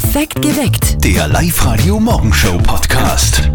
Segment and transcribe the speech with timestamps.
[0.00, 1.04] Perfekt geweckt.
[1.04, 3.50] Der Live-Radio Morgenshow Podcast.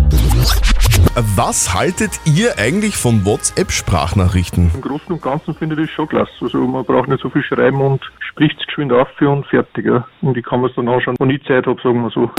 [1.38, 4.70] Was haltet ihr eigentlich von WhatsApp-Sprachnachrichten?
[4.74, 6.34] Im Großen und Ganzen finde ich das schon klasse.
[6.42, 9.86] Also man braucht nicht so viel schreiben und spricht es geschwind auf und fertig.
[9.86, 10.06] Ja.
[10.22, 12.30] Und ich kann mir es dann anschauen, wenn ich Zeit habe, sagen wir so.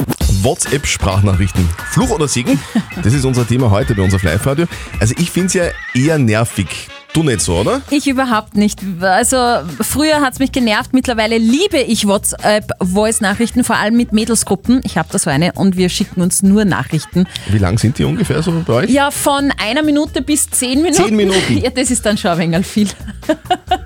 [0.42, 1.66] WhatsApp-Sprachnachrichten.
[1.92, 2.60] Fluch oder Segen?
[3.02, 4.66] Das ist unser Thema heute bei uns auf Live-Radio.
[5.00, 5.64] Also ich finde es ja
[5.94, 6.90] eher nervig.
[7.14, 7.80] Du nicht so, oder?
[7.90, 8.80] Ich überhaupt nicht.
[9.00, 9.36] Also
[9.80, 14.80] früher hat's mich genervt, mittlerweile liebe ich WhatsApp-Voice-Nachrichten, vor allem mit Mädelsgruppen.
[14.82, 17.28] Ich habe da so eine und wir schicken uns nur Nachrichten.
[17.50, 18.90] Wie lang sind die ungefähr so bei euch?
[18.90, 21.04] Ja, von einer Minute bis zehn Minuten.
[21.04, 21.58] Zehn Minuten?
[21.64, 22.88] Ja, das ist dann schon ein wenig viel.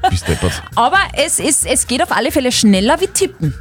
[0.08, 0.62] Bist deppert.
[0.74, 3.52] Aber es, ist, es geht auf alle Fälle schneller wie tippen.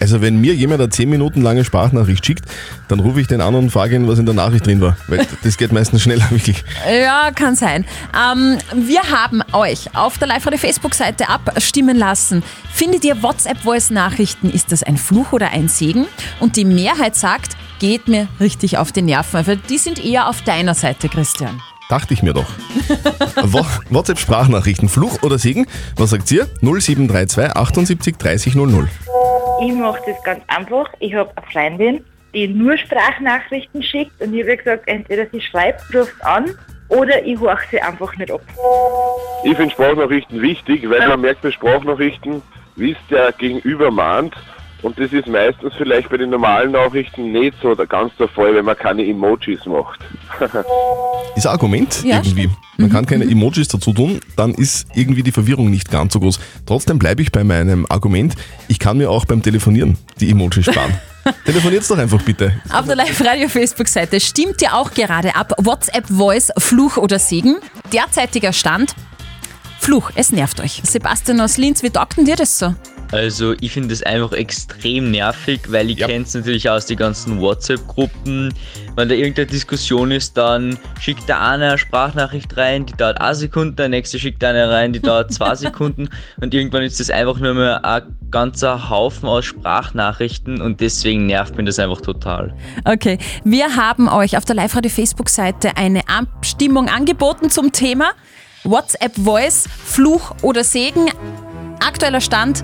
[0.00, 2.44] Also wenn mir jemand eine 10 Minuten lange Sprachnachricht schickt,
[2.88, 4.96] dann rufe ich den an und frage ihn, was in der Nachricht drin war.
[5.08, 6.64] Weil das geht meistens schneller, wirklich.
[6.88, 7.84] Ja, kann sein.
[8.14, 12.42] Ähm, wir haben euch auf der Live-Radio-Facebook-Seite abstimmen lassen.
[12.72, 16.06] Findet ihr WhatsApp-Voice-Nachrichten, ist das ein Fluch oder ein Segen?
[16.40, 19.36] Und die Mehrheit sagt, geht mir richtig auf die Nerven.
[19.36, 21.60] Also die sind eher auf deiner Seite, Christian.
[21.88, 22.46] Dachte ich mir doch.
[23.90, 25.66] WhatsApp-Sprachnachrichten, Fluch oder Segen?
[25.96, 26.46] Was sagt ihr?
[26.60, 28.88] 0732 78 30 00.
[29.60, 30.88] Ich mache das ganz einfach.
[31.00, 35.82] Ich habe eine Freundin, die nur Sprachnachrichten schickt und ich habe gesagt, entweder sie schreibt,
[35.94, 36.56] ruft an
[36.88, 38.40] oder ich horche sie einfach nicht ab.
[39.44, 42.42] Ich finde Sprachnachrichten wichtig, weil man merkt bei Sprachnachrichten,
[42.76, 44.34] wie es der Gegenüber mahnt.
[44.82, 48.54] Und das ist meistens vielleicht bei den normalen Nachrichten nicht so der, ganz der Fall,
[48.54, 50.00] wenn man keine Emojis macht.
[51.36, 52.48] Ist ein Argument Ja, irgendwie.
[52.76, 56.38] Man kann keine Emojis dazu tun, dann ist irgendwie die Verwirrung nicht ganz so groß.
[56.64, 58.34] Trotzdem bleibe ich bei meinem Argument,
[58.68, 60.94] ich kann mir auch beim Telefonieren die Emojis sparen.
[61.44, 62.52] Telefoniert's doch einfach bitte.
[62.72, 65.54] Auf der Live-Radio-Facebook-Seite stimmt ihr auch gerade ab.
[65.58, 67.56] WhatsApp-Voice, Fluch oder Segen?
[67.92, 68.94] Derzeitiger Stand?
[69.88, 70.82] Fluch, es nervt euch.
[70.84, 72.74] Sebastian aus Linz, wie taugt denn dir das so?
[73.10, 76.08] Also ich finde das einfach extrem nervig, weil ich Ja.
[76.08, 78.52] kenne es natürlich aus den ganzen WhatsApp-Gruppen.
[78.96, 83.34] Wenn da irgendeine Diskussion ist, dann schickt der eine eine Sprachnachricht rein, die dauert eine
[83.34, 87.38] Sekunde, der nächste schickt eine rein, die dauert zwei Sekunden und irgendwann ist das einfach
[87.38, 92.54] nur mehr ein ganzer Haufen aus Sprachnachrichten und deswegen nervt mich das einfach total.
[92.84, 98.10] Okay, wir haben euch auf der Live-Radio-Facebook-Seite eine Abstimmung angeboten zum Thema
[98.70, 101.06] WhatsApp-Voice, Fluch oder Segen.
[101.80, 102.62] Aktueller Stand,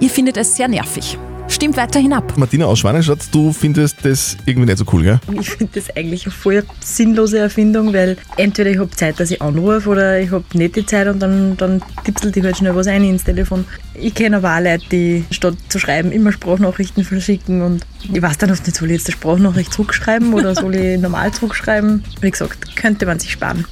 [0.00, 1.18] ihr findet es sehr nervig.
[1.48, 2.32] Stimmt weiterhin ab.
[2.38, 5.20] Martina aus Schwanenstadt, du findest das irgendwie nicht so cool, gell?
[5.38, 9.42] Ich finde das eigentlich eine voll sinnlose Erfindung, weil entweder ich habe Zeit, dass ich
[9.42, 12.86] anrufe oder ich habe nicht die Zeit und dann, dann tipselt ich halt schnell was
[12.86, 13.66] ein ins Telefon.
[13.94, 18.38] Ich kenne aber auch Leute, die statt zu schreiben immer Sprachnachrichten verschicken und ich weiß
[18.38, 22.02] dann oft nicht, soll ich jetzt eine Sprachnachricht zurückschreiben oder soll ich normal zurückschreiben.
[22.20, 23.66] Wie gesagt, könnte man sich sparen.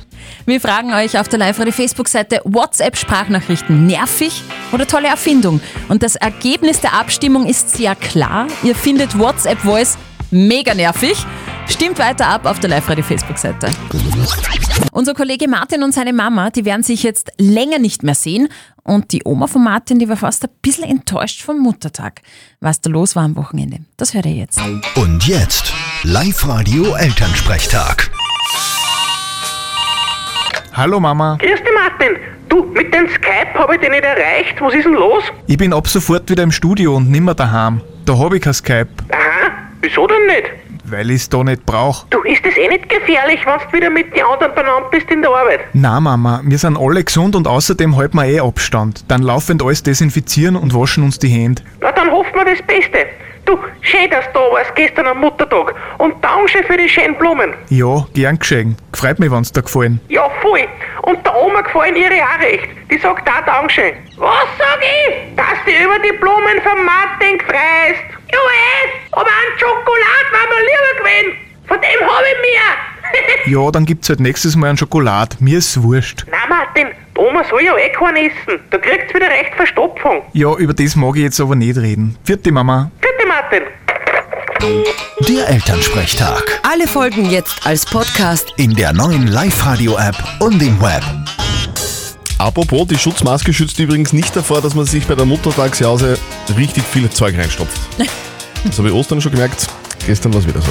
[0.44, 4.42] Wir fragen euch auf der Live-Radio-Facebook-Seite WhatsApp-Sprachnachrichten nervig
[4.72, 5.60] oder tolle Erfindung?
[5.88, 8.48] Und das Ergebnis der Abstimmung ist sehr klar.
[8.64, 9.98] Ihr findet WhatsApp-Voice
[10.32, 11.25] mega nervig.
[11.69, 13.70] Stimmt weiter ab auf der Live-Radio-Facebook-Seite.
[14.91, 18.48] Unser Kollege Martin und seine Mama, die werden sich jetzt länger nicht mehr sehen.
[18.82, 22.20] Und die Oma von Martin, die war fast ein bisschen enttäuscht vom Muttertag.
[22.60, 24.60] Was da los war am Wochenende, das hört ihr jetzt.
[24.97, 25.72] Und jetzt
[26.03, 28.11] Live-Radio Elternsprechtag.
[30.75, 32.16] Hallo Mama, Grüß dich, Martin.
[32.49, 34.60] Du, mit dem Skype habe ich dich nicht erreicht.
[34.60, 35.22] Was ist denn los?
[35.47, 37.81] ich bin ab sofort wieder im Studio und nimmer daheim.
[38.05, 39.50] Da hab ich kein Skype, Aha,
[39.81, 40.50] wieso denn nicht?
[40.84, 42.05] weil ich's da nicht brauch.
[42.10, 45.22] Du, ist das eh nicht gefährlich, wenn du wieder mit den anderen benannt bist in
[45.22, 45.60] der Arbeit?
[45.72, 49.04] Na Mama, wir sind alle gesund und außerdem halten wir eh Abstand.
[49.09, 51.62] Dann laufend alles desinfizieren und waschen uns die Hände.
[51.81, 53.06] Na, dann hoffen wir das Beste.
[53.52, 55.74] Du, schön, dass du da warst gestern am Muttertag.
[55.98, 57.52] Und danke für die schönen Blumen.
[57.68, 58.76] Ja, gern geschehen.
[58.92, 60.00] Gefreut mich, wenn's dir gefallen.
[60.08, 60.66] Ja, voll.
[61.02, 62.66] Und der Oma gefallen ihre auch recht.
[62.91, 63.92] Die sagt auch Dankeschön.
[64.16, 65.36] Was sag ich?
[65.36, 68.00] Dass du über die Blumen von Martin gefreist.
[68.32, 68.88] Ja, eh.
[69.10, 71.38] Aber ein Schokolad war mir lieber gewesen.
[71.68, 72.72] Von dem habe ich mehr.
[73.44, 75.36] Ja, dann gibt's halt nächstes Mal einen Schokolad.
[75.41, 76.24] Mir ist wurscht.
[76.30, 76.86] Na Martin,
[77.18, 78.60] Oma soll ja eh keinen essen.
[78.70, 80.22] Da kriegt's wieder recht Verstopfung.
[80.32, 82.16] Ja, über das mag ich jetzt aber nicht reden.
[82.24, 82.91] Vierte Mama.
[83.00, 83.11] Bitte
[83.52, 83.68] Martin.
[85.28, 86.60] Der Elternsprechtag.
[86.62, 88.54] Alle Folgen jetzt als Podcast.
[88.56, 91.03] In der neuen Live-Radio-App und im Web.
[92.38, 96.18] Apropos, die Schutzmaske schützt übrigens nicht davor, dass man sich bei der Muttertagsjause
[96.56, 97.80] richtig viel Zeug reinstopft.
[98.65, 99.66] Das habe ich Ostern schon gemerkt.
[100.07, 100.71] Gestern war es wieder so.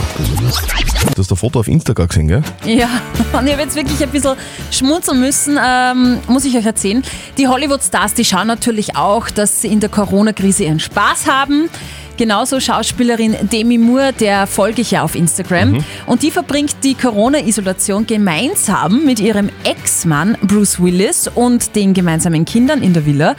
[1.15, 2.43] Du hast ein Foto auf Instagram gesehen, gell?
[2.65, 2.89] Ja,
[3.37, 4.35] und ich habe jetzt wirklich ein bisschen
[4.71, 7.01] schmunzeln müssen, ähm, muss ich euch erzählen.
[7.37, 11.69] Die Hollywood-Stars, die schauen natürlich auch, dass sie in der Corona-Krise ihren Spaß haben.
[12.17, 15.83] Genauso Schauspielerin Demi Moore, der folge ich ja auf Instagram.
[16.05, 22.83] Und die verbringt die Corona-Isolation gemeinsam mit ihrem Ex-Mann Bruce Willis und den gemeinsamen Kindern
[22.83, 23.35] in der Villa.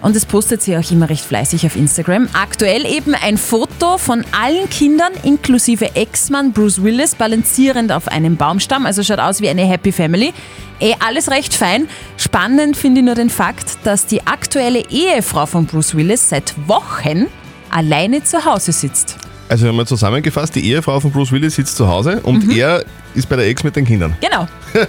[0.00, 2.28] Und das postet sie auch immer recht fleißig auf Instagram.
[2.32, 8.86] Aktuell eben ein Foto von allen Kindern inklusive Ex-Mann Bruce Willis balancierend auf einem Baumstamm.
[8.86, 10.32] Also schaut aus wie eine Happy Family.
[10.80, 11.88] Eh, alles recht fein.
[12.16, 17.26] Spannend finde ich nur den Fakt, dass die aktuelle Ehefrau von Bruce Willis seit Wochen
[17.70, 19.16] alleine zu Hause sitzt.
[19.48, 22.50] Also haben wir zusammengefasst, die Ehefrau von Bruce Willis sitzt zu Hause und Mhm.
[22.56, 22.84] er
[23.14, 24.14] ist bei der Ex mit den Kindern.
[24.20, 24.46] Genau.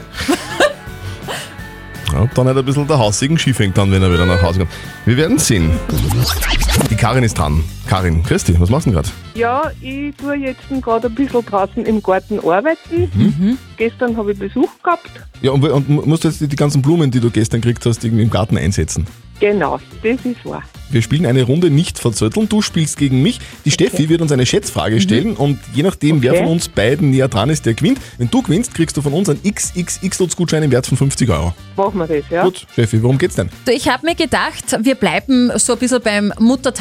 [2.22, 4.60] Und dann er ein bisschen der Haussegen schief hängt dann, wenn er wieder nach Hause
[4.60, 4.72] kommt.
[5.06, 5.72] Wir werden sehen.
[7.00, 7.64] Karin ist dran.
[7.88, 9.10] Karin, Christi, was machst du denn gerade?
[9.34, 13.10] Ja, ich tue jetzt gerade ein bisschen draußen im Garten arbeiten.
[13.16, 13.58] Mhm.
[13.78, 15.10] Gestern habe ich Besuch gehabt.
[15.42, 18.04] Ja, und, und musst du jetzt die, die ganzen Blumen, die du gestern gekriegt hast,
[18.04, 19.08] irgendwie im Garten einsetzen?
[19.40, 20.64] Genau, das ist wahr.
[20.92, 22.50] Wir spielen eine Runde nicht verzötteln.
[22.50, 23.40] Du spielst gegen mich.
[23.64, 26.36] Die Steffi wird uns eine Schätzfrage stellen und je nachdem, wer Mhm.
[26.38, 26.44] Okay.
[26.46, 28.00] von uns beiden näher dran ist, der gewinnt.
[28.18, 31.54] Wenn du gewinnst, kriegst du von uns einen XXX-Lutz-Gutschein im Wert von 50 Euro.
[31.78, 32.44] Machen wir das, ja?
[32.44, 33.50] Gut, Steffi, worum geht's denn?
[33.72, 36.34] Ich habe mir gedacht, wir bleiben so ein bisschen beim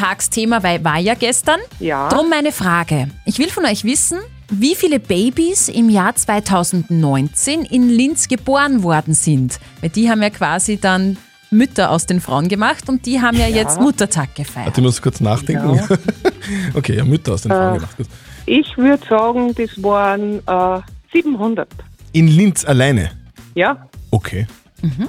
[0.09, 1.61] Muttertagsthema, weil war ja gestern.
[1.81, 2.09] Ja.
[2.09, 3.09] Drum meine Frage.
[3.25, 4.19] Ich will von euch wissen,
[4.51, 9.59] wie viele Babys im Jahr 2019 in Linz geboren worden sind.
[9.81, 11.19] Weil die haben ja quasi dann
[11.51, 13.57] Mütter aus den Frauen gemacht und die haben ja, Ja.
[13.57, 14.67] jetzt Muttertag gefeiert.
[14.67, 15.75] Warte, ich muss kurz nachdenken.
[15.75, 15.87] Ja.
[16.75, 17.79] okay, ja, Mütter aus den Frauen Äh.
[17.79, 17.97] gemacht.
[17.97, 18.07] Gut.
[18.47, 20.81] Ich würde sagen, das waren äh,
[21.13, 21.69] 700.
[22.13, 23.11] In Linz alleine?
[23.55, 23.87] Ja?
[24.11, 24.47] Okay.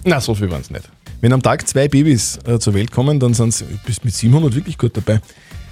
[0.03, 0.83] Na, so viel waren es nicht.
[1.21, 4.55] Wenn am Tag zwei Babys äh, zur Welt kommen, dann sind sie bis mit 700
[4.55, 5.19] wirklich gut dabei.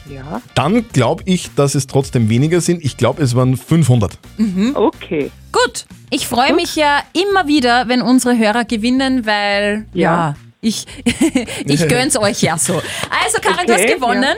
[0.09, 0.41] Ja.
[0.55, 2.83] Dann glaube ich, dass es trotzdem weniger sind.
[2.83, 4.17] Ich glaube, es waren 500.
[4.37, 4.71] Mhm.
[4.75, 5.31] Okay.
[5.51, 10.35] Gut, ich freue mich ja immer wieder, wenn unsere Hörer gewinnen, weil ja, Ja.
[10.67, 10.85] Ich,
[11.65, 12.73] ich gönn's euch ja so.
[12.75, 14.35] Also Karin, du hast Okay, gewonnen.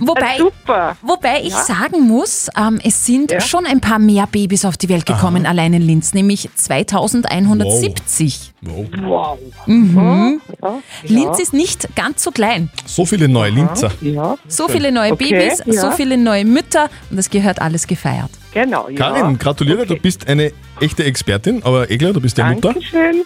[0.00, 0.96] Wobei, Super.
[1.02, 1.64] wobei ich Ja.
[1.64, 3.40] sagen muss, ähm, es sind Ja.
[3.40, 8.52] schon ein paar mehr Babys auf die Welt gekommen, allein in Linz, nämlich 2170.
[8.62, 9.38] Wow.
[9.66, 10.40] Mhm.
[10.62, 10.78] Ja.
[11.04, 12.70] Linz ist nicht ganz so klein.
[12.86, 13.90] So viele neue Linzer.
[14.00, 14.36] Ja.
[14.48, 15.80] So viele neue Okay, Babys, ja.
[15.80, 18.30] so viele neue Mütter und das gehört alles gefeiert.
[18.52, 18.96] Genau, ja.
[18.96, 22.72] Karin, gratuliere, du bist eine echte Expertin, aber Egler, du bist ja Mutter.
[22.72, 23.24] Dankeschön.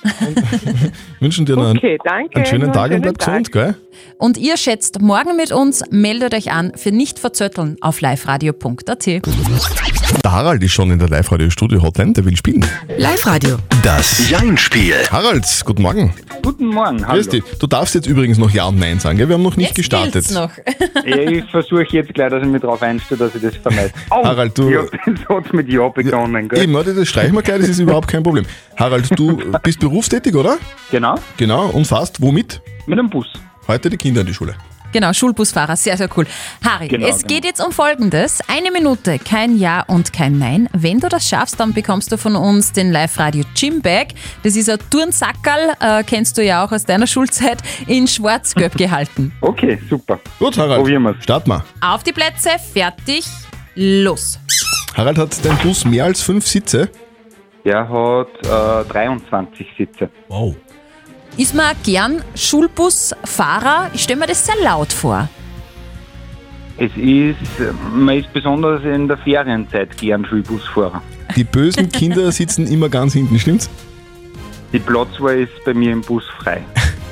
[1.21, 2.37] Wünschen dir noch einen, Okay, danke.
[2.37, 3.75] einen schönen Tag und bleib gesund, gell?
[4.19, 9.07] Und ihr schätzt morgen mit uns, meldet euch an für nicht verzötteln auf liveradio.at.
[10.25, 12.65] Der Harald ist schon in der Live-Radio-Studio-Hotline, der will spielen.
[12.97, 13.57] Live-Radio.
[13.83, 14.95] Das Jein-Spiel.
[15.11, 16.15] Harald, guten Morgen.
[16.43, 17.15] Guten Morgen, hallo.
[17.17, 17.43] Grüß dich.
[17.59, 19.29] Du darfst jetzt übrigens noch Ja und Nein sagen, gell?
[19.29, 20.13] Wir haben noch nicht Jetzt gestartet.
[20.13, 20.51] gilt's noch.
[21.05, 23.91] Ich versuche jetzt gleich, dass ich mich darauf einstelle, dass ich das vermeide.
[24.11, 26.63] Oh, Harald, du- Ja, das hat mit Ja begonnen, gell?
[26.63, 28.45] Eben, warte, das streichen wir gleich, das ist überhaupt kein Problem.
[28.77, 30.59] Harald, du bist berufstätig, oder?
[30.91, 32.61] Genau, Genau, und fährst womit?
[32.87, 33.27] mit einem Bus.
[33.67, 34.55] Heute die Kinder in die Schule.
[34.93, 36.27] Genau, Schulbusfahrer, sehr, sehr cool.
[36.65, 37.29] Harry, Genau, es genau.
[37.29, 38.41] geht jetzt um Folgendes.
[38.49, 40.69] Eine Minute, kein Ja und kein Nein.
[40.73, 44.09] Wenn du das schaffst, dann bekommst du von uns den Live-Radio Gymbag.
[44.43, 49.33] Das ist ein Turnsackerl, äh, kennst du ja auch aus deiner Schulzeit, in schwarz-gelb gehalten.
[49.43, 50.19] Okay, super.
[50.39, 50.81] Gut, Harald.
[50.81, 51.17] Probieren wir's.
[51.23, 51.63] Start mal.
[51.81, 53.25] Auf die Plätze, fertig,
[53.75, 54.39] los.
[54.97, 56.89] Harald hat dein Bus mehr als fünf Sitze.
[57.65, 60.11] Der hat äh, 23 Sitze.
[60.29, 60.55] Wow.
[61.39, 63.91] Ist man gern Schulbusfahrer?
[63.95, 65.29] Ich stelle mir das sehr laut vor.
[66.77, 67.39] Es ist,
[67.91, 71.01] man ist besonders in der Ferienzeit gern Schulbusfahrer.
[71.35, 73.71] Die bösen Kinder sitzen immer ganz hinten, stimmt's?
[74.75, 76.63] Die Platzwahl ist bei mir im Bus frei.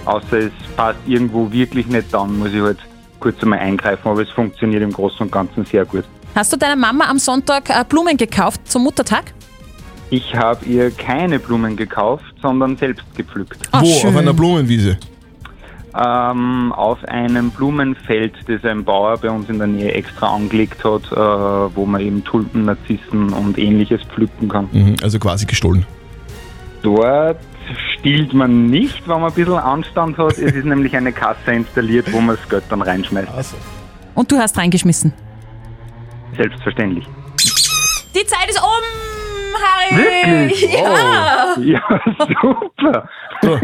[0.04, 2.78] Außer es passt irgendwo wirklich nicht, dann muss ich halt
[3.20, 6.04] kurz einmal eingreifen, aber es funktioniert im Großen und Ganzen sehr gut.
[6.34, 9.32] Hast du deiner Mama am Sonntag äh, Blumen gekauft zum Muttertag?
[10.10, 13.58] Ich habe ihr keine Blumen gekauft, sondern selbst gepflückt.
[13.70, 13.86] Ah, Wo?
[13.86, 14.10] schön.
[14.10, 14.98] Auf einer Blumenwiese.
[15.94, 21.10] Ähm, auf einem Blumenfeld, das ein Bauer bei uns in der Nähe extra angelegt hat,
[21.10, 24.68] äh, wo man eben Tulpen, Narzissen und ähnliches pflücken kann.
[24.72, 25.86] Mhm, also quasi gestohlen.
[26.82, 27.38] Dort
[27.94, 30.32] stiehlt man nicht, wenn man ein bisschen Anstand hat.
[30.32, 33.30] Es ist nämlich eine Kasse installiert, wo man das Geld dann reinschmeißt.
[33.30, 33.56] Also.
[34.14, 35.12] Und du hast reingeschmissen.
[36.36, 37.06] Selbstverständlich.
[38.14, 39.19] Die Zeit ist um,
[39.54, 39.96] Harry!
[40.48, 40.72] Wirklich?
[40.72, 41.54] Ja!
[41.56, 41.64] Wow.
[41.64, 41.82] Ja,
[42.18, 43.08] super.
[43.42, 43.58] So,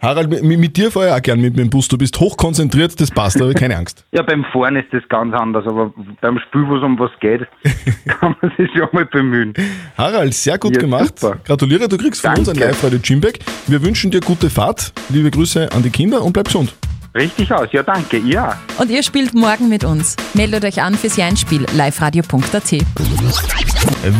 [0.00, 1.88] Harald, mit, mit dir fahre ich auch gern mit dem Bus.
[1.88, 4.04] Du bist hochkonzentriert, das passt, aber keine Angst.
[4.12, 7.48] Ja, beim Fahren ist das ganz anders, aber beim Spiel, wo es um was geht,
[8.06, 9.54] kann man sich schon mal bemühen.
[9.96, 11.18] Harald, sehr gut Ja, gemacht.
[11.18, 11.38] super.
[11.44, 12.54] Gratuliere, du kriegst von uns ein.
[12.56, 13.40] Live-Radio Gymbag.
[13.66, 14.92] Wir wünschen dir gute Fahrt.
[15.08, 16.74] Liebe Grüße an die Kinder und bleib gesund.
[17.14, 18.58] Richtig aus, ja danke, ja.
[18.78, 20.14] Und ihr spielt morgen mit uns.
[20.34, 22.72] Meldet euch an fürs Jeinspiel liveradio.at.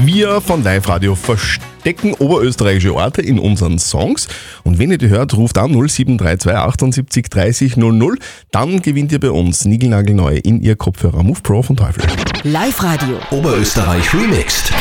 [0.05, 4.29] Wir von Live Radio verstecken oberösterreichische Orte in unseren Songs.
[4.65, 8.19] Und wenn ihr die hört, ruft an 0732 78 30 00.
[8.51, 12.05] Dann gewinnt ihr bei uns Nigelnagelneu in ihr Kopfhörer Move Pro von Teufel.
[12.45, 13.19] Live-Radio.
[13.31, 14.73] Oberösterreich remixed.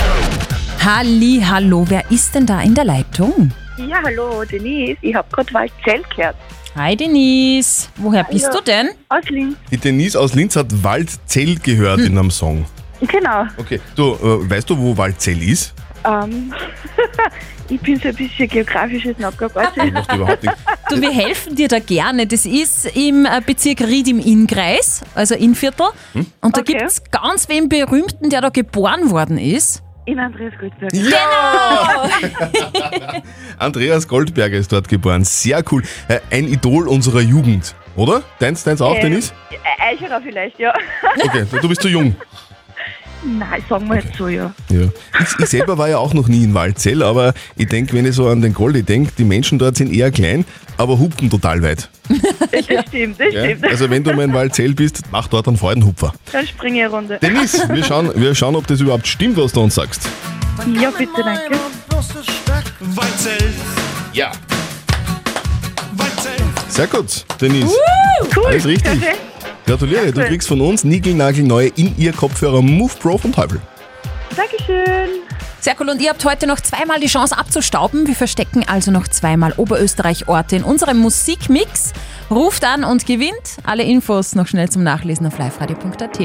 [0.84, 3.52] Halli, hallo, wer ist denn da in der Leitung?
[3.78, 4.98] Ja, hallo, Denise.
[5.02, 6.36] Ich habe gerade Waldzell gehört.
[6.76, 8.58] Hi Denise, woher bist Hallo.
[8.60, 8.90] du denn?
[9.10, 9.56] Aus Linz.
[9.72, 12.66] Die Denise aus Linz hat Waldzell gehört in einem Song.
[13.02, 13.46] Genau.
[13.58, 15.74] Okay, du, äh, weißt du, wo Waldzell ist?
[16.06, 16.54] Ähm,
[17.70, 19.92] ich bin so ein bisschen geografisches quasi.
[19.92, 20.58] Macht überhaupt nichts.
[20.90, 22.28] Du, wir helfen dir da gerne.
[22.28, 25.88] Das ist im äh, Bezirk Ried im Innkreis, also Innviertel.
[26.14, 26.26] Hm?
[26.42, 26.74] Und da Okay.
[26.74, 29.82] gibt es ganz wen Berühmten, der da geboren worden ist.
[30.08, 30.92] In Andreas Goldberg.
[30.94, 31.18] Genau!
[33.58, 35.26] Andreas Goldberger ist dort geboren.
[35.26, 35.84] Sehr cool.
[36.08, 38.24] Äh, Ein Idol unserer Jugend, oder?
[38.40, 39.34] Deins, deins auch, Denise?
[39.52, 40.74] Äh, Eicherer vielleicht, ja.
[41.26, 42.16] Okay, du bist zu jung.
[43.28, 44.54] Nein, sagen wir jetzt so, ja.
[44.70, 44.88] Ja.
[45.20, 48.16] Ich, ich selber war ja auch noch nie in Waldzell, aber ich denke, wenn ich
[48.16, 50.46] so an den Goldi denke, die Menschen dort sind eher klein,
[50.78, 51.90] aber hupfen total weit.
[52.52, 53.44] Das stimmt, das Ja?
[53.46, 53.66] stimmt.
[53.68, 56.14] Also wenn du mal in Waldzell bist, mach dort einen Freudenhupfer.
[56.32, 57.20] Dann springe ich eine Runde.
[57.22, 60.08] Denise, wir schauen, wir schauen, ob das überhaupt stimmt, was du uns sagst.
[60.82, 61.58] Ja, bitte, danke.
[62.80, 63.54] Waldzell.
[64.14, 64.32] Ja.
[65.96, 66.46] Waldzell.
[66.70, 67.76] Sehr gut, Denise.
[68.36, 68.46] cool.
[68.48, 68.92] Alles richtig.
[69.68, 70.28] Gratuliere, du Cool.
[70.28, 73.60] kriegst von uns niegelnagelneue In-Ear-Kopfhörer Move Pro von Teufel.
[74.36, 75.10] Dankeschön.
[75.60, 75.90] Sehr cool.
[75.90, 78.08] Und ihr habt heute noch zweimal die Chance abzustauben.
[78.08, 81.92] Wir verstecken also noch zweimal Oberösterreich-Orte in unserem Musikmix.
[82.32, 83.58] Ruft an und gewinnt.
[83.64, 86.18] Alle Infos noch schnell zum Nachlesen auf liveradio.at.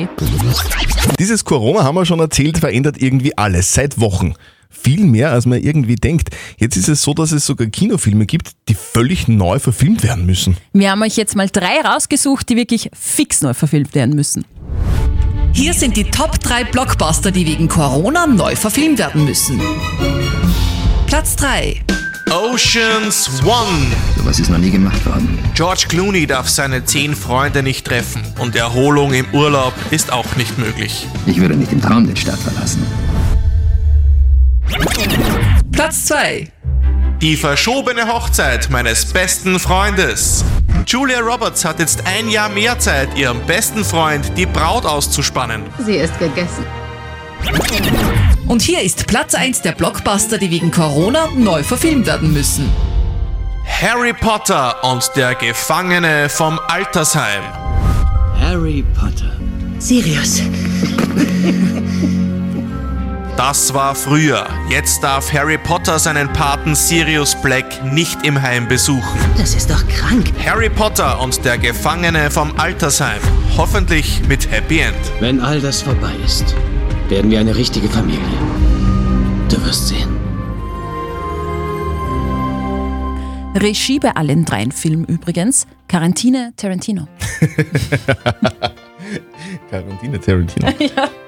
[1.19, 4.35] Dieses Corona, haben wir schon erzählt, verändert irgendwie alles, seit Wochen.
[4.73, 6.31] Viel mehr, als man irgendwie denkt.
[6.59, 10.57] Jetzt ist es so, dass es sogar Kinofilme gibt, die völlig neu verfilmt werden müssen.
[10.73, 14.45] Wir haben euch jetzt mal drei rausgesucht, die wirklich fix neu verfilmt werden müssen.
[15.55, 19.61] Hier sind die Top 3 Blockbuster, die wegen Corona neu verfilmt werden müssen.
[21.07, 21.83] Platz 3.
[22.31, 23.87] Oceans One.
[24.17, 25.39] Sowas ist noch nie gemacht worden.
[25.55, 30.57] George Clooney darf seine zehn Freunde nicht treffen und Erholung im Urlaub ist auch nicht
[30.57, 31.07] möglich.
[31.27, 32.87] Ich würde nicht im Traum den Stadt verlassen.
[36.03, 36.49] Platz 2.
[37.21, 40.45] Die verschobene Hochzeit meines besten Freundes.
[40.87, 45.63] Julia Roberts hat jetzt ein Jahr mehr Zeit, ihrem besten Freund die Braut auszuspannen.
[45.85, 46.65] Sie ist gegessen.
[48.49, 52.69] Und hier ist Platz 1 der Blockbuster, die wegen Corona neu verfilmt werden müssen.
[53.65, 57.45] Harry Potter und der Gefangene vom Altersheim.
[58.41, 59.37] Harry Potter.
[59.79, 60.43] Sirius.
[63.37, 64.47] Das war früher.
[64.69, 69.19] Jetzt darf Harry Potter seinen Paten Sirius Black nicht im Heim besuchen.
[69.39, 70.31] Das ist doch krank.
[70.45, 73.21] Harry Potter und der Gefangene vom Altersheim.
[73.57, 74.97] Hoffentlich mit Happy End.
[75.21, 76.55] Wenn all das vorbei ist,
[77.09, 78.21] werden wir eine richtige Familie.
[79.49, 80.09] Du wirst sehen.
[83.55, 85.67] Regie bei allen dreien Filmen übrigens.
[85.89, 87.07] Quarantine Tarantino.
[89.71, 90.69] Quarantine Tarantino.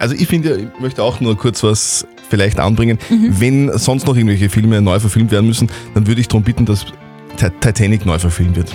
[0.00, 2.98] Also ich finde, ich möchte auch nur kurz was vielleicht anbringen.
[3.10, 6.86] Wenn sonst noch irgendwelche Filme neu verfilmt werden müssen, dann würde ich darum bitten, dass
[7.36, 8.72] Ti- Titanic neu verfilmt wird.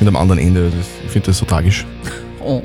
[0.00, 0.72] Mit einem anderen Ende.
[1.04, 1.86] Ich finde das so tragisch.
[2.42, 2.62] Oh.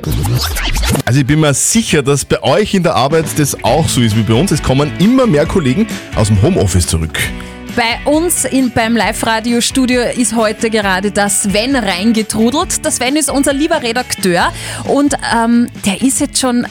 [1.04, 4.16] Also ich bin mir sicher, dass bei euch in der Arbeit das auch so ist
[4.16, 4.50] wie bei uns.
[4.50, 7.16] Es kommen immer mehr Kollegen aus dem Homeoffice zurück.
[7.76, 12.84] Bei uns in, beim Live-Radio-Studio ist heute gerade der Sven reingetrudelt.
[12.84, 14.52] Der Sven ist unser lieber Redakteur
[14.84, 16.66] und ähm, der ist jetzt schon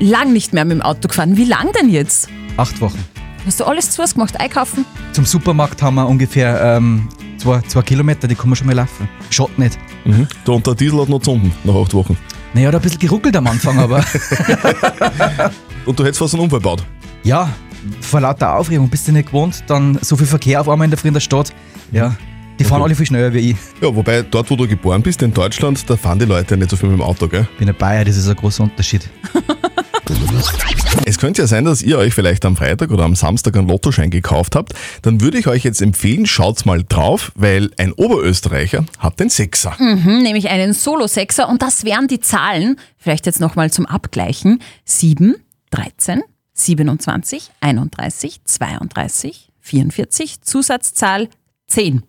[0.00, 1.36] lang nicht mehr mit dem Auto gefahren.
[1.36, 2.28] Wie lang denn jetzt?
[2.56, 2.98] Acht Wochen.
[3.46, 4.38] Hast du alles zu was gemacht?
[4.38, 4.84] Einkaufen?
[5.12, 9.08] Zum Supermarkt haben wir ungefähr ähm, zwei, zwei Kilometer, die kann man schon mal laufen.
[9.30, 9.78] Schaut nicht.
[10.04, 10.26] Mhm.
[10.44, 12.16] Da und der Diesel hat noch gezunden, nach acht Wochen.
[12.54, 14.04] Naja, hat ein bisschen geruckelt am Anfang, aber.
[15.86, 16.82] Und du hättest fast einen Unfall gebaut.
[17.22, 17.48] ja,
[18.00, 20.98] vor lauter Aufregung bist du nicht gewohnt, dann so viel Verkehr auf einmal in der
[20.98, 21.52] Früh in der Stadt.
[21.92, 22.14] Ja,
[22.58, 23.56] die fahren alle viel schneller wie ich.
[23.80, 26.76] Ja, wobei dort, wo du geboren bist, in Deutschland, da fahren die Leute nicht so
[26.76, 27.46] viel mit dem Auto, gell?
[27.52, 29.08] Ich bin ein Bayer, das ist ein großer Unterschied.
[31.04, 34.10] Es könnte ja sein, dass ihr euch vielleicht am Freitag oder am Samstag einen Lottoschein
[34.10, 34.72] gekauft habt.
[35.02, 39.76] Dann würde ich euch jetzt empfehlen, schaut's mal drauf, weil ein Oberösterreicher hat den Sechser.
[39.78, 45.36] Mhm, nämlich einen Solo-Sechser und das wären die Zahlen, vielleicht jetzt nochmal zum Abgleichen, 7,
[45.70, 46.22] 13,
[46.54, 51.28] 27, 31, 32, 44, Zusatzzahl
[51.68, 52.02] 10.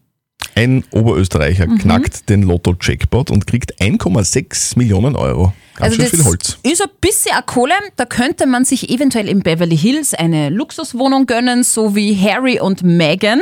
[0.60, 1.78] Ein Oberösterreicher Mhm.
[1.78, 5.54] knackt den Lotto-Jackpot und kriegt 1,6 Millionen Euro.
[5.76, 6.58] Ganz schön Also das viel Holz.
[6.64, 7.74] ist ein bisschen eine Kohle.
[7.96, 12.84] Da könnte man sich eventuell in Beverly Hills eine Luxuswohnung gönnen, so wie Harry und
[12.84, 13.40] Meghan.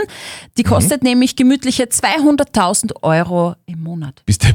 [0.59, 0.67] Die Mhm.
[0.67, 4.21] kostet nämlich gemütliche 200.000 Euro im Monat.
[4.27, 4.49] Bist du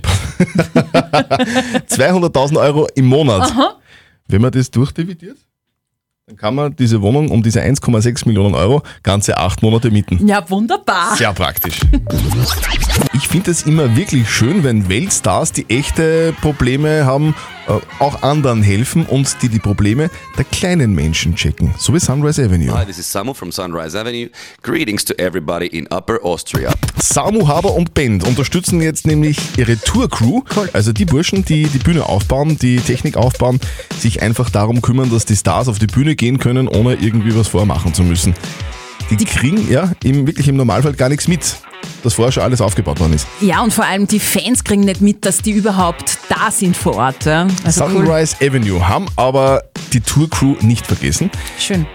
[1.88, 3.42] 200.000 Euro im Monat.
[3.50, 3.76] Aha.
[4.28, 5.37] Wenn man das durchdividiert,
[6.26, 10.25] dann kann man diese Wohnung um diese 1,6 Millionen Euro ganze acht Monate mieten.
[10.29, 11.17] Ja, wunderbar.
[11.17, 11.81] Sehr praktisch.
[13.14, 17.34] Ich finde es immer wirklich schön, wenn Weltstars, die echte Probleme haben,
[17.66, 21.75] äh, auch anderen helfen und die die Probleme der kleinen Menschen checken.
[21.78, 22.76] So wie Sunrise Avenue.
[22.76, 24.28] Hi, this is Samu from Sunrise Avenue.
[24.62, 26.72] Greetings to everybody in Upper Austria.
[27.00, 32.06] Samu Haber und Band unterstützen jetzt nämlich ihre Tour-Crew, also die Burschen, die die Bühne
[32.06, 33.61] aufbauen, die Technik aufbauen,
[33.99, 37.49] sich einfach darum kümmern, dass die Stars auf die Bühne gehen können, ohne irgendwie was
[37.49, 38.34] vormachen zu müssen.
[39.11, 41.56] Die, kriegen ja im, wirklich im Normalfall gar nichts mit,
[42.03, 43.27] dass vorher schon alles aufgebaut worden ist.
[43.41, 46.97] Ja, und vor allem die Fans kriegen nicht mit, dass die überhaupt da sind vor
[46.97, 47.25] Ort.
[47.25, 47.47] Ja.
[47.65, 48.07] Also cool.
[48.07, 49.62] Sunrise Avenue haben aber
[49.93, 51.31] die Tour-Crew nicht vergessen.
[51.59, 51.87] Schön.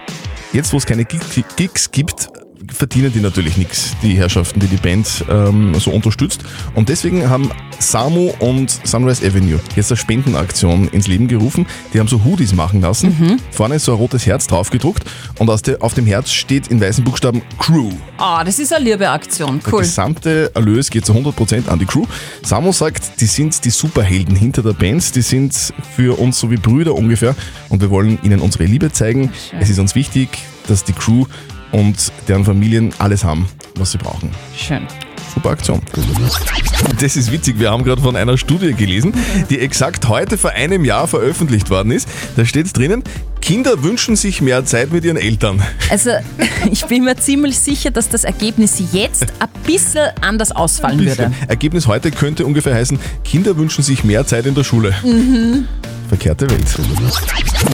[0.52, 2.28] Jetzt, wo es keine Gig- Gigs gibt,
[2.72, 6.42] verdienen die natürlich nichts, die Herrschaften, die die Band ähm, so unterstützt.
[6.74, 11.66] Und deswegen haben Samu und Sunrise Avenue jetzt eine Spendenaktion ins Leben gerufen.
[11.92, 13.40] Die haben so Hoodies machen lassen.
[13.50, 15.04] Vorne ist so ein rotes Herz drauf gedruckt
[15.38, 17.90] und de, auf dem Herz steht in weißen Buchstaben Crew.
[18.16, 19.60] Ah, das ist eine liebe Aktion.
[19.64, 19.80] Der Cool.
[19.82, 22.04] gesamte Erlös geht zu 100% an die Crew.
[22.42, 25.54] Samu sagt, die sind die Superhelden hinter der Band, die sind
[25.94, 27.34] für uns so wie Brüder ungefähr
[27.68, 29.32] und wir wollen ihnen unsere Liebe zeigen.
[29.60, 31.24] Es ist uns wichtig, dass die Crew
[31.72, 34.30] und deren Familien alles haben, was sie brauchen.
[34.56, 34.86] Schön.
[35.34, 35.80] Super Aktion.
[37.00, 39.12] Das ist witzig, wir haben gerade von einer Studie gelesen,
[39.50, 42.08] die exakt heute vor einem Jahr veröffentlicht worden ist.
[42.36, 43.04] Da steht drinnen,
[43.40, 45.62] Kinder wünschen sich mehr Zeit mit ihren Eltern.
[45.90, 46.10] Also,
[46.70, 51.30] ich bin mir ziemlich sicher, dass das Ergebnis jetzt ein bisschen anders ausfallen würde.
[51.46, 54.94] Ergebnis heute könnte ungefähr heißen, Kinder wünschen sich mehr Zeit in der Schule.
[55.04, 55.68] Mhm.
[56.08, 56.64] Verkehrte Welt.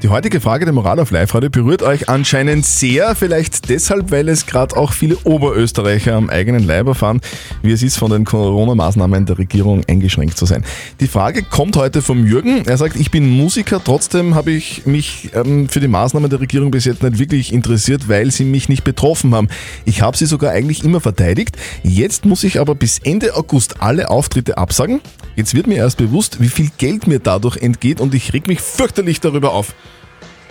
[0.03, 4.47] Die heutige Frage der Moral auf Live-Radio berührt euch anscheinend sehr, vielleicht deshalb, weil es
[4.47, 7.21] gerade auch viele Oberösterreicher am eigenen Leib erfahren,
[7.63, 10.65] wie es ist, von den Corona-Maßnahmen der Regierung eingeschränkt zu sein.
[10.99, 12.65] Die Frage kommt heute vom Jürgen.
[12.67, 16.73] Er sagt, ich bin Musiker, trotzdem habe ich mich ähm, für die Maßnahmen der Regierung
[16.73, 19.49] bis jetzt nicht wirklich interessiert, weil sie mich nicht betroffen haben.
[19.85, 21.57] Ich habe sie sogar eigentlich immer verteidigt.
[21.85, 25.01] Jetzt muss ich aber bis Ende August alle Auftritte absagen.
[25.37, 28.61] Jetzt wird mir erst bewusst, wie viel Geld mir dadurch entgeht und ich reg mich
[28.61, 29.75] fürchterlich darüber auf.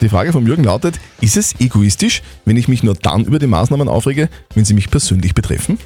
[0.02, 3.48] Die Frage von Jürgen lautet, ist es egoistisch, wenn ich mich nur dann über die
[3.48, 5.80] Maßnahmen aufrege, wenn sie mich persönlich betreffen?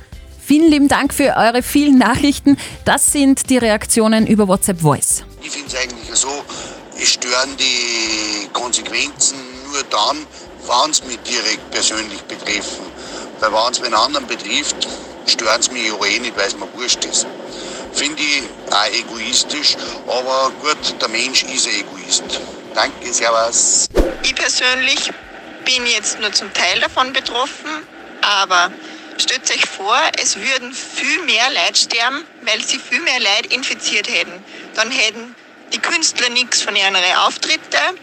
[0.43, 2.57] Vielen lieben Dank für eure vielen Nachrichten.
[2.85, 5.23] Das sind die Reaktionen über WhatsApp Voice.
[5.43, 6.29] Ich finde es eigentlich so,
[6.99, 9.37] es stören die Konsequenzen
[9.71, 10.17] nur dann,
[10.67, 12.85] wenn es mich direkt persönlich betreffen.
[13.39, 14.87] Weil wenn es einen anderen betrifft,
[15.25, 17.27] stören es mich ja eh nicht, weil es mir wurscht ist.
[17.97, 22.39] Finde ich auch egoistisch, aber gut, der Mensch ist ein Egoist.
[22.75, 23.87] Danke, Servus.
[24.21, 25.11] Ich persönlich
[25.65, 27.87] bin jetzt nur zum Teil davon betroffen,
[28.21, 28.71] aber
[29.17, 34.07] stellt euch vor, es würden viel mehr Leute sterben, weil sie viel mehr Leute infiziert
[34.07, 34.43] hätten.
[34.75, 35.35] Dann hätten
[35.73, 37.97] die Künstler nichts von ihren Auftritten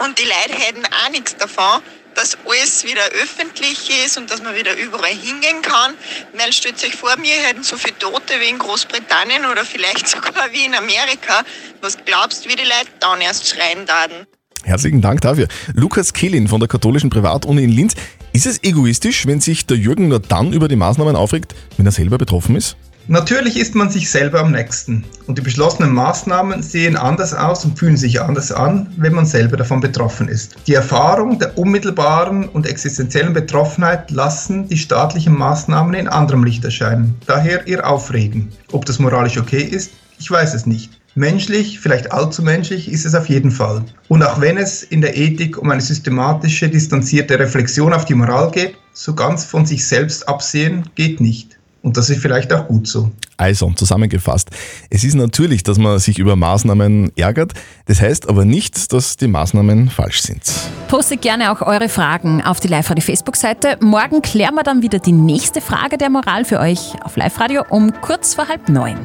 [0.00, 1.80] und die Leute hätten auch nichts davon,
[2.18, 5.94] dass alles wieder öffentlich ist und dass man wieder überall hingehen kann.
[6.36, 10.52] Weil stellt euch vor, wir hätten so viele Tote wie in Großbritannien oder vielleicht sogar
[10.52, 11.44] wie in Amerika.
[11.80, 14.26] Was glaubst du, wie die Leute dann erst schreien würden?
[14.64, 15.46] Herzlichen Dank dafür.
[15.74, 17.94] Lukas Kehlin von der katholischen Privatuni in Linz.
[18.32, 21.92] Ist es egoistisch, wenn sich der Jürgen nur dann über die Maßnahmen aufregt, wenn er
[21.92, 22.76] selber betroffen ist?
[23.10, 27.78] Natürlich ist man sich selber am nächsten und die beschlossenen Maßnahmen sehen anders aus und
[27.78, 30.56] fühlen sich anders an, wenn man selber davon betroffen ist.
[30.66, 37.14] Die Erfahrung der unmittelbaren und existenziellen Betroffenheit lassen die staatlichen Maßnahmen in anderem Licht erscheinen,
[37.24, 38.52] daher ihr Aufregen.
[38.72, 41.00] Ob das moralisch okay ist, ich weiß es nicht.
[41.14, 43.86] Menschlich, vielleicht allzu menschlich, ist es auf jeden Fall.
[44.08, 48.50] Und auch wenn es in der Ethik um eine systematische, distanzierte Reflexion auf die Moral
[48.50, 51.57] geht, so ganz von sich selbst absehen geht nicht.
[51.82, 53.10] Und das ist vielleicht auch gut so.
[53.36, 54.50] Also, zusammengefasst.
[54.90, 57.52] Es ist natürlich, dass man sich über Maßnahmen ärgert.
[57.86, 60.42] Das heißt aber nicht, dass die Maßnahmen falsch sind.
[60.88, 63.76] Postet gerne auch eure Fragen auf die Live-Radio Facebook-Seite.
[63.80, 67.92] Morgen klären wir dann wieder die nächste Frage der Moral für euch auf Live-Radio um
[68.00, 68.98] kurz vor halb neun.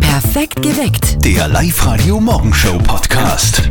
[0.00, 1.24] Perfekt geweckt.
[1.24, 3.70] Der Live-Radio Morgenshow Podcast.